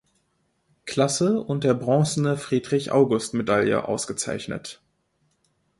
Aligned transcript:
Klasse 0.85 1.41
und 1.43 1.63
der 1.63 1.75
Bronzene 1.75 2.35
Friedrich-August-Medaille 2.35 3.87
ausgezeichnet. 3.87 4.81